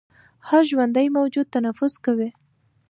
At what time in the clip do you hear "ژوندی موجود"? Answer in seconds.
0.69-1.47